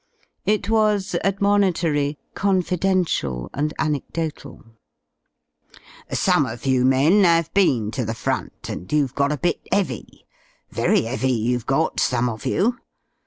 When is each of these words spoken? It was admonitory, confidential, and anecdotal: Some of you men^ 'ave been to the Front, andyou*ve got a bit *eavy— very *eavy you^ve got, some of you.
It 0.47 0.67
was 0.67 1.15
admonitory, 1.23 2.17
confidential, 2.33 3.51
and 3.53 3.71
anecdotal: 3.77 4.63
Some 6.11 6.47
of 6.47 6.65
you 6.65 6.83
men^ 6.85 7.23
'ave 7.23 7.49
been 7.53 7.91
to 7.91 8.03
the 8.03 8.15
Front, 8.15 8.63
andyou*ve 8.63 9.13
got 9.13 9.31
a 9.31 9.37
bit 9.37 9.61
*eavy— 9.71 10.25
very 10.79 11.01
*eavy 11.05 11.45
you^ve 11.49 11.67
got, 11.67 11.99
some 11.99 12.29
of 12.29 12.47
you. 12.47 12.77